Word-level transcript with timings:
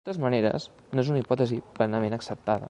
De 0.01 0.05
totes 0.09 0.19
maneres, 0.21 0.63
no 0.95 1.03
és 1.03 1.11
una 1.15 1.21
hipòtesi 1.23 1.61
plenament 1.79 2.19
acceptada. 2.21 2.59